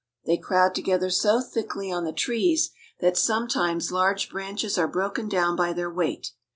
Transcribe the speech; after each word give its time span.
They 0.25 0.37
crowd 0.39 0.73
together 0.73 1.11
so 1.11 1.41
thickly 1.41 1.91
on 1.91 2.05
the 2.05 2.11
trees 2.11 2.71
that 3.01 3.15
sometimes 3.17 3.91
large 3.91 4.31
branches 4.31 4.75
are 4.79 4.87
broken 4.87 5.29
down 5.29 5.55
by 5.55 5.73
their 5.73 5.91
weight. 5.93 6.31